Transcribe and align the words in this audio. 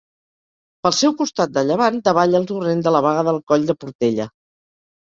Pel 0.87 0.95
seu 0.99 1.13
costat 1.19 1.53
de 1.59 1.65
llevant 1.67 2.01
davalla 2.09 2.43
el 2.45 2.49
torrent 2.55 2.85
de 2.89 2.95
la 2.99 3.07
Baga 3.09 3.29
del 3.31 3.43
Coll 3.53 3.71
de 3.73 3.79
Portella. 3.85 4.33